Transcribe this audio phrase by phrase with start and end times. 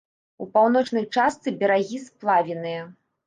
[0.43, 2.81] У паўночнай частцы берагі сплавінныя.